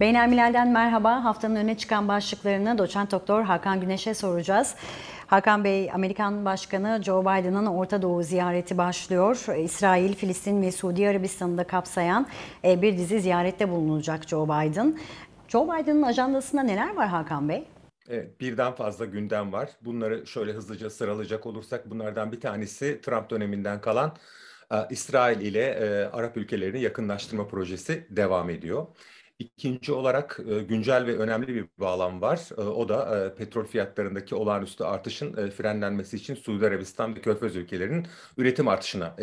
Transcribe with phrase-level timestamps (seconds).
[0.00, 1.24] Beynelmilal'den merhaba.
[1.24, 4.74] Haftanın öne çıkan başlıklarını doçent doktor Hakan Güneş'e soracağız.
[5.26, 9.56] Hakan Bey, Amerikan Başkanı Joe Biden'ın Orta Doğu ziyareti başlıyor.
[9.58, 12.26] İsrail, Filistin ve Suudi Arabistan'ı da kapsayan
[12.64, 14.98] e, bir dizi ziyarette bulunacak Joe Biden.
[15.48, 17.64] Joe Biden'ın ajandasında neler var Hakan Bey?
[18.08, 19.70] Evet, birden fazla gündem var.
[19.82, 24.12] Bunları şöyle hızlıca sıralayacak olursak bunlardan bir tanesi Trump döneminden kalan
[24.72, 28.86] e, İsrail ile e, Arap ülkelerini yakınlaştırma projesi devam ediyor.
[29.40, 32.40] İkinci olarak e, güncel ve önemli bir bağlam var.
[32.58, 38.06] E, o da e, petrol fiyatlarındaki olağanüstü artışın frenlenmesi için Suudi Arabistan ve Körfez ülkelerinin
[38.36, 39.16] üretim artışına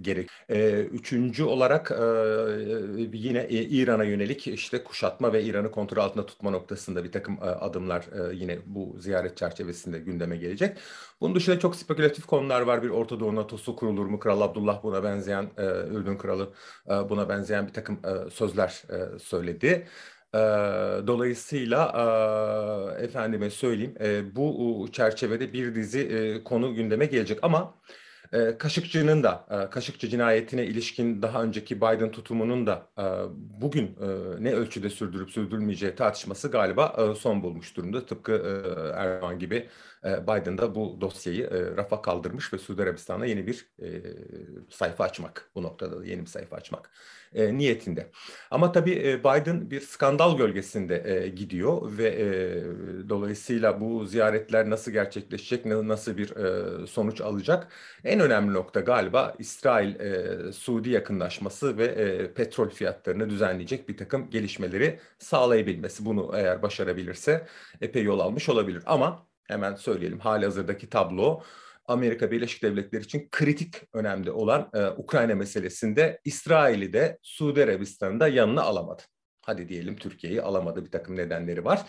[0.00, 0.30] gerek.
[0.48, 2.04] E, üçüncü olarak e,
[3.12, 8.02] yine İran'a yönelik işte kuşatma ve İran'ı kontrol altında tutma noktasında bir takım e, adımlar
[8.02, 10.76] e, yine bu ziyaret çerçevesinde gündeme gelecek.
[11.20, 12.82] Bunun dışında çok spekülatif konular var.
[12.82, 14.18] Bir Orta Doğu NATO'su kurulur mu?
[14.18, 16.52] Kral Abdullah buna benzeyen, e, Ürdün Kralı
[16.86, 19.86] e, buna benzeyen bir takım e, sözler e, söyledi.
[21.06, 21.86] Dolayısıyla
[23.00, 23.94] efendime söyleyeyim
[24.36, 27.74] bu çerçevede bir dizi konu gündeme gelecek ama
[28.58, 33.04] Kaşıkçı'nın da, e, Kaşıkçı cinayetine ilişkin daha önceki Biden tutumunun da e,
[33.60, 38.06] bugün e, ne ölçüde sürdürüp sürdürülmeyeceği tartışması galiba son bulmuş durumda.
[38.06, 38.32] Tıpkı
[38.96, 39.68] Erdoğan gibi
[40.04, 43.88] Biden da bu dosyayı e, rafa kaldırmış ve Suudi Arabistan'a yeni bir e,
[44.70, 46.90] sayfa açmak, bu noktada da yeni bir sayfa açmak
[47.34, 48.10] e, niyetinde.
[48.50, 52.14] Ama tabii Biden bir skandal gölgesinde gidiyor ve
[53.08, 56.32] dolayısıyla bu ziyaretler nasıl gerçekleşecek, nasıl bir
[56.86, 57.68] sonuç alacak?
[58.04, 66.04] En önemli nokta galiba İsrail-Suudi yakınlaşması ve petrol fiyatlarını düzenleyecek bir takım gelişmeleri sağlayabilmesi.
[66.04, 67.46] Bunu eğer başarabilirse
[67.80, 68.82] epey yol almış olabilir.
[68.86, 71.42] Ama hemen söyleyelim hali hazırdaki tablo
[71.86, 78.28] Amerika Birleşik Devletleri için kritik önemli olan e, Ukrayna meselesinde İsrail'i de Suudi Arabistan'ı da
[78.28, 79.02] yanına alamadı.
[79.40, 81.80] Hadi diyelim Türkiye'yi alamadı bir takım nedenleri var.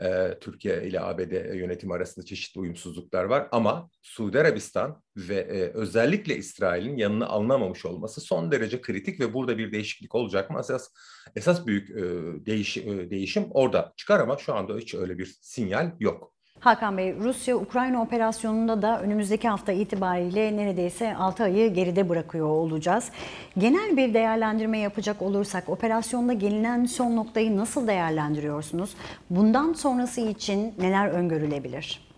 [0.00, 6.36] E, Türkiye ile ABD yönetim arasında çeşitli uyumsuzluklar var ama Suudi Arabistan ve e, özellikle
[6.36, 10.60] İsrail'in yanına alınamamış olması son derece kritik ve burada bir değişiklik olacak mı?
[10.60, 10.88] Esas
[11.36, 12.02] esas büyük e,
[12.46, 16.37] değiş, e, değişim orada çıkar ama şu anda hiç öyle bir sinyal yok.
[16.60, 23.10] Hakan Bey, Rusya-Ukrayna operasyonunda da önümüzdeki hafta itibariyle neredeyse 6 ayı geride bırakıyor olacağız.
[23.58, 28.94] Genel bir değerlendirme yapacak olursak operasyonda gelinen son noktayı nasıl değerlendiriyorsunuz?
[29.30, 32.08] Bundan sonrası için neler öngörülebilir?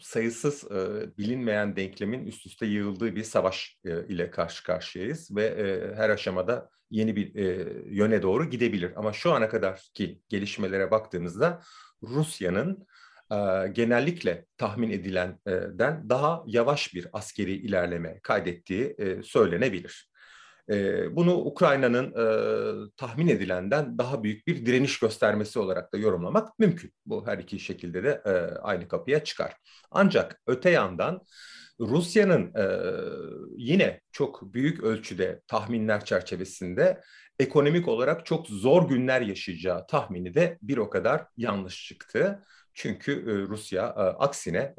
[0.00, 0.78] sayısız e,
[1.18, 6.70] bilinmeyen denklemin üst üste yığıldığı bir savaş e, ile karşı karşıyayız ve e, her aşamada
[6.90, 8.92] yeni bir e, yöne doğru gidebilir.
[8.96, 11.62] Ama şu ana kadarki gelişmelere baktığımızda
[12.02, 12.86] Rusya'nın
[13.72, 20.10] genellikle tahmin edilenden daha yavaş bir askeri ilerleme kaydettiği söylenebilir.
[21.10, 22.12] bunu Ukrayna'nın
[22.96, 26.92] tahmin edilenden daha büyük bir direniş göstermesi olarak da yorumlamak mümkün.
[27.06, 28.22] Bu her iki şekilde de
[28.62, 29.56] aynı kapıya çıkar.
[29.90, 31.20] Ancak öte yandan
[31.80, 32.52] Rusya'nın
[33.56, 37.00] yine çok büyük ölçüde tahminler çerçevesinde
[37.38, 42.44] ekonomik olarak çok zor günler yaşayacağı tahmini de bir o kadar yanlış çıktı.
[42.78, 44.74] Çünkü Rusya aksine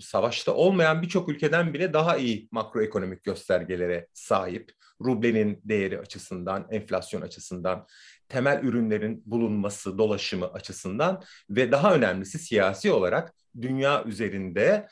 [0.00, 4.72] savaşta olmayan birçok ülkeden bile daha iyi makroekonomik göstergelere sahip.
[5.04, 7.86] Rublenin değeri açısından, enflasyon açısından,
[8.28, 14.88] temel ürünlerin bulunması, dolaşımı açısından ve daha önemlisi siyasi olarak dünya üzerinde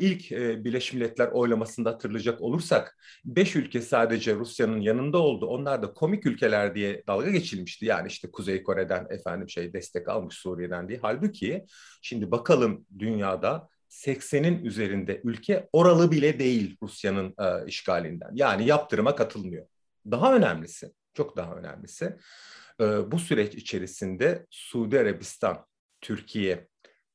[0.00, 5.46] ilk e, Birleşmiş Milletler oylamasında hatırlayacak olursak beş ülke sadece Rusya'nın yanında oldu.
[5.46, 7.86] Onlar da komik ülkeler diye dalga geçilmişti.
[7.86, 10.98] Yani işte Kuzey Kore'den efendim şey destek almış Suriye'den diye.
[11.02, 11.64] Halbuki
[12.02, 18.30] şimdi bakalım dünyada 80'in üzerinde ülke oralı bile değil Rusya'nın e, işgalinden.
[18.34, 19.66] Yani yaptırıma katılmıyor.
[20.10, 22.16] Daha önemlisi, çok daha önemlisi
[22.80, 25.66] e, bu süreç içerisinde Suudi Arabistan,
[26.00, 26.68] Türkiye,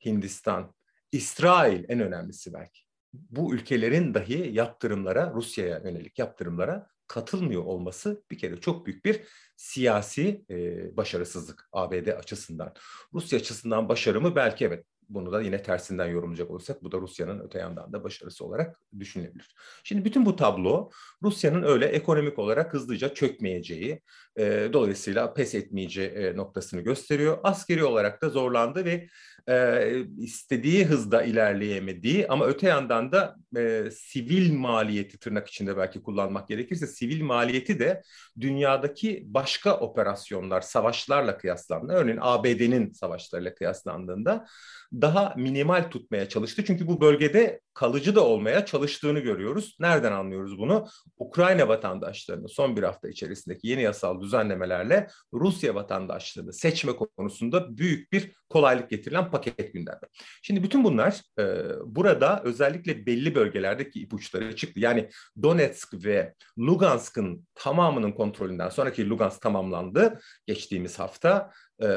[0.05, 0.73] Hindistan,
[1.13, 2.81] İsrail en önemlisi belki.
[3.13, 9.21] Bu ülkelerin dahi yaptırımlara, Rusya'ya yönelik yaptırımlara katılmıyor olması bir kere çok büyük bir
[9.55, 12.73] siyasi e, başarısızlık ABD açısından.
[13.13, 14.35] Rusya açısından başarı mı?
[14.35, 18.45] Belki evet bunu da yine tersinden yorumlayacak olursak bu da Rusya'nın öte yandan da başarısı
[18.45, 19.55] olarak düşünülebilir.
[19.83, 20.89] Şimdi bütün bu tablo
[21.23, 24.01] Rusya'nın öyle ekonomik olarak hızlıca çökmeyeceği,
[24.37, 27.37] e, dolayısıyla pes etmeyeceği e, noktasını gösteriyor.
[27.43, 29.07] Askeri olarak da zorlandı ve
[29.49, 36.47] e, istediği hızda ilerleyemediği ama öte yandan da e, sivil maliyeti tırnak içinde belki kullanmak
[36.47, 38.01] gerekirse sivil maliyeti de
[38.39, 44.45] dünyadaki başka operasyonlar, savaşlarla kıyaslandığında örneğin ABD'nin savaşlarıyla kıyaslandığında
[44.93, 46.63] daha minimal tutmaya çalıştı.
[46.65, 49.77] Çünkü bu bölgede kalıcı da olmaya çalıştığını görüyoruz.
[49.79, 50.87] Nereden anlıyoruz bunu?
[51.17, 58.31] Ukrayna vatandaşlarını son bir hafta içerisindeki yeni yasal düzenlemelerle Rusya vatandaşlığını seçme konusunda büyük bir
[58.49, 60.07] kolaylık getirilen paket gündemde.
[60.41, 61.43] Şimdi bütün bunlar e,
[61.85, 64.79] burada özellikle belli bölgelerdeki ipuçları çıktı.
[64.79, 65.09] Yani
[65.43, 71.51] Donetsk ve Lugansk'ın tamamının kontrolünden sonraki Lugansk tamamlandı geçtiğimiz hafta.
[71.79, 71.87] E,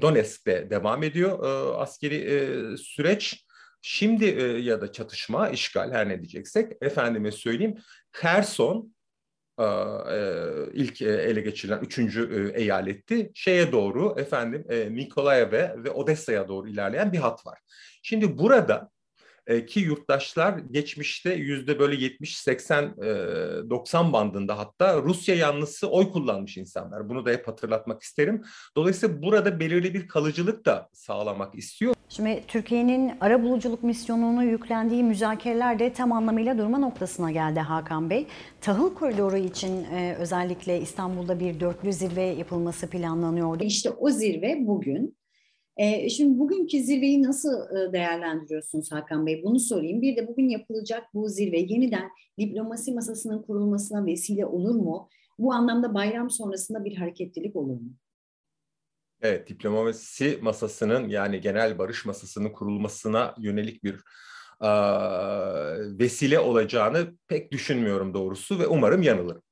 [0.00, 3.43] Donetsk'te devam ediyor e, askeri e, süreç.
[3.86, 7.74] Şimdi e, ya da çatışma, işgal her ne diyeceksek efendime söyleyeyim
[8.12, 8.94] Kherson
[9.60, 9.66] e,
[10.72, 13.30] ilk e, ele geçirilen üçüncü e, eyaletti.
[13.34, 17.58] Şeye doğru efendim e, Mikolayev'e ve Odessa'ya doğru ilerleyen bir hat var.
[18.02, 18.90] Şimdi burada
[19.46, 22.96] e, ki yurttaşlar geçmişte yüzde böyle 70, 80,
[23.70, 27.08] 90 bandında hatta Rusya yanlısı oy kullanmış insanlar.
[27.08, 28.42] Bunu da hep hatırlatmak isterim.
[28.76, 31.94] Dolayısıyla burada belirli bir kalıcılık da sağlamak istiyor.
[32.08, 38.26] Şimdi Türkiye'nin ara buluculuk misyonunu yüklendiği müzakereler de tam anlamıyla durma noktasına geldi Hakan Bey.
[38.60, 43.64] Tahıl koridoru için e, özellikle İstanbul'da bir dörtlü zirve yapılması planlanıyordu.
[43.64, 45.16] İşte o zirve bugün
[45.76, 47.50] e, şimdi bugünkü zirveyi nasıl
[47.92, 49.42] değerlendiriyorsunuz Hakan Bey?
[49.44, 50.02] Bunu sorayım.
[50.02, 55.08] Bir de bugün yapılacak bu zirve yeniden diplomasi masasının kurulmasına vesile olur mu?
[55.38, 57.92] Bu anlamda bayram sonrasında bir hareketlilik olur mu?
[59.22, 63.94] Evet, diplomasi masasının yani genel barış masasının kurulmasına yönelik bir
[64.60, 64.70] e,
[65.98, 69.42] vesile olacağını pek düşünmüyorum doğrusu ve umarım yanılırım.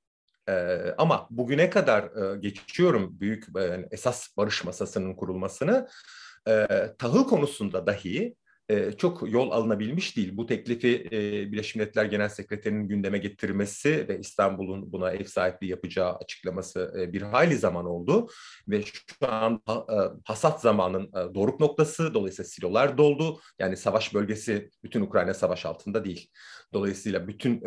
[0.49, 2.03] E, ama bugüne kadar
[2.35, 5.89] e, geçiyorum büyük yani esas barış masasının kurulmasını.
[6.49, 6.67] E,
[6.99, 8.37] tahıl konusunda dahi
[8.73, 10.37] e, çok yol alınabilmiş değil.
[10.37, 11.21] Bu teklifi e,
[11.53, 17.23] Birleşmiş Milletler Genel Sekreterinin gündeme getirmesi ve İstanbul'un buna ev sahipliği yapacağı açıklaması e, bir
[17.23, 18.29] hayli zaman oldu.
[18.69, 23.41] Ve şu an e, hasat zamanın doruk noktası, dolayısıyla silolar doldu.
[23.59, 26.29] Yani savaş bölgesi bütün Ukrayna savaş altında değil.
[26.73, 27.63] Dolayısıyla bütün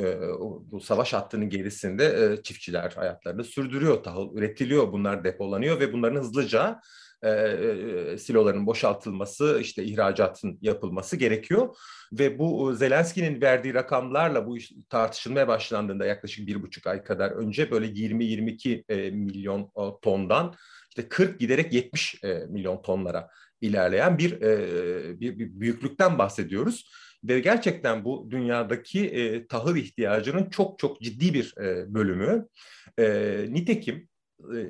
[0.71, 6.81] bu savaş hattının gerisinde e, çiftçiler hayatlarını sürdürüyor, tahıl üretiliyor, bunlar depolanıyor ve bunların hızlıca
[7.23, 11.75] e, e, siloların boşaltılması, işte ihracatın yapılması gerekiyor.
[12.13, 17.71] Ve bu Zelenski'nin verdiği rakamlarla bu iş tartışılmaya başlandığında yaklaşık bir buçuk ay kadar önce
[17.71, 19.71] böyle 20-22 e, milyon
[20.01, 20.55] tondan
[20.89, 23.27] işte 40 giderek 70 e, milyon tonlara
[23.61, 26.91] ilerleyen bir, e, bir, bir büyüklükten bahsediyoruz.
[27.23, 32.47] Ve gerçekten bu dünyadaki e, tahıl ihtiyacının çok çok ciddi bir e, bölümü.
[32.99, 33.05] E,
[33.49, 34.07] nitekim e,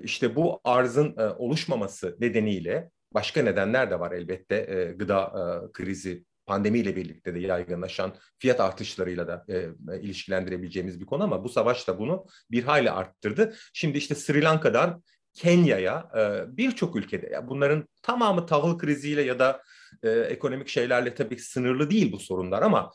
[0.03, 5.31] işte bu arzın e, oluşmaması nedeniyle başka nedenler de var elbette e, gıda
[5.73, 9.69] krizi pandemiyle birlikte de yaygınlaşan fiyat artışlarıyla da e,
[10.01, 13.55] ilişkilendirebileceğimiz bir konu ama bu savaş da bunu bir hayli arttırdı.
[13.73, 15.03] Şimdi işte Sri Lanka'dan
[15.33, 19.61] Kenya'ya e, birçok ülkede bunların tamamı tahıl kriziyle ya da
[20.03, 22.91] e, ekonomik şeylerle tabii sınırlı değil bu sorunlar ama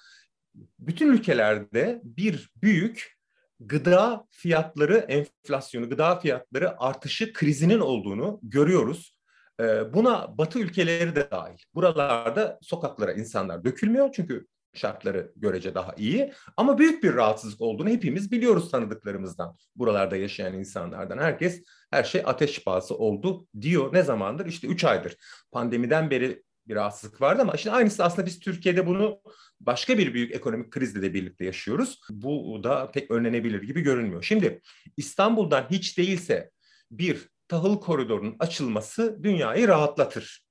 [0.78, 3.19] bütün ülkelerde bir büyük
[3.60, 9.16] gıda fiyatları enflasyonu, gıda fiyatları artışı krizinin olduğunu görüyoruz.
[9.60, 11.58] Ee, buna Batı ülkeleri de dahil.
[11.74, 16.32] Buralarda sokaklara insanlar dökülmüyor çünkü şartları görece daha iyi.
[16.56, 19.56] Ama büyük bir rahatsızlık olduğunu hepimiz biliyoruz tanıdıklarımızdan.
[19.76, 21.18] Buralarda yaşayan insanlardan.
[21.18, 23.94] Herkes her şey ateş pahası oldu diyor.
[23.94, 24.46] Ne zamandır?
[24.46, 25.16] İşte 3 aydır.
[25.52, 29.20] Pandemiden beri bir rahatsızlık vardı ama şimdi aynısı aslında biz Türkiye'de bunu
[29.60, 32.00] başka bir büyük ekonomik krizle de birlikte yaşıyoruz.
[32.10, 34.22] Bu da pek önlenebilir gibi görünmüyor.
[34.22, 34.60] Şimdi
[34.96, 36.50] İstanbul'dan hiç değilse
[36.90, 40.44] bir tahıl koridorunun açılması dünyayı rahatlatır.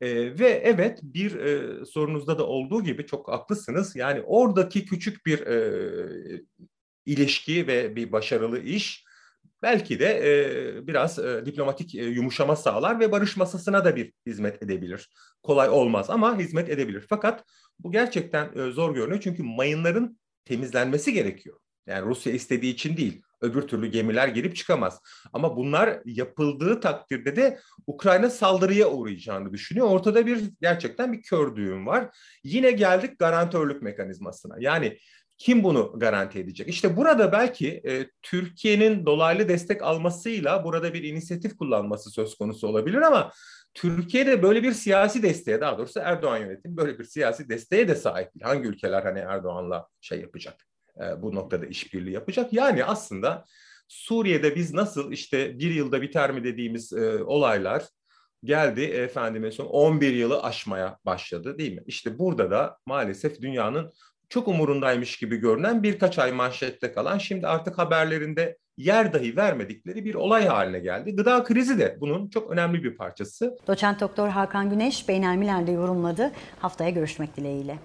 [0.00, 3.96] ee, ve evet bir e, sorunuzda da olduğu gibi çok haklısınız.
[3.96, 6.42] Yani oradaki küçük bir e,
[7.06, 9.04] ilişki ve bir başarılı iş
[9.62, 14.62] belki de e, biraz e, diplomatik e, yumuşama sağlar ve barış masasına da bir hizmet
[14.62, 15.10] edebilir.
[15.42, 17.04] Kolay olmaz ama hizmet edebilir.
[17.08, 17.44] Fakat
[17.78, 21.58] bu gerçekten e, zor görünüyor çünkü mayınların temizlenmesi gerekiyor.
[21.86, 23.22] Yani Rusya istediği için değil.
[23.40, 25.00] Öbür türlü gemiler girip çıkamaz.
[25.32, 29.86] Ama bunlar yapıldığı takdirde de Ukrayna saldırıya uğrayacağını düşünüyor.
[29.86, 32.16] Ortada bir gerçekten bir kör düğüm var.
[32.44, 34.56] Yine geldik garantörlük mekanizmasına.
[34.58, 34.98] Yani
[35.38, 36.68] kim bunu garanti edecek?
[36.68, 43.02] İşte burada belki e, Türkiye'nin dolaylı destek almasıyla burada bir inisiyatif kullanması söz konusu olabilir
[43.02, 43.32] ama
[43.74, 48.28] Türkiye'de böyle bir siyasi desteğe daha doğrusu Erdoğan yönetimi böyle bir siyasi desteğe de sahip.
[48.42, 50.66] Hangi ülkeler hani Erdoğan'la şey yapacak?
[51.00, 52.52] E, bu noktada işbirliği yapacak.
[52.52, 53.44] Yani aslında
[53.88, 57.84] Suriye'de biz nasıl işte bir yılda biter mi dediğimiz e, olaylar
[58.44, 61.82] geldi efendime son 11 yılı aşmaya başladı değil mi?
[61.86, 63.92] İşte burada da maalesef dünyanın
[64.28, 70.14] çok umurundaymış gibi görünen birkaç ay manşette kalan şimdi artık haberlerinde yer dahi vermedikleri bir
[70.14, 71.16] olay haline geldi.
[71.16, 73.56] Gıda krizi de bunun çok önemli bir parçası.
[73.66, 76.30] Doçent Doktor Hakan Güneş Beynelmiler'de yorumladı.
[76.60, 77.78] Haftaya görüşmek dileğiyle.